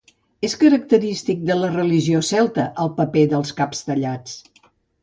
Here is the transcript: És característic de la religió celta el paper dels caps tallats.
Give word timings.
És 0.47 0.55
característic 0.61 1.43
de 1.51 1.59
la 1.59 1.69
religió 1.75 2.23
celta 2.31 2.67
el 2.87 2.93
paper 3.03 3.29
dels 3.37 3.57
caps 3.63 3.89
tallats. 3.91 4.41